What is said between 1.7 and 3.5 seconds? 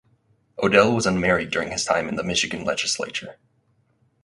time in the Michigan Legislature.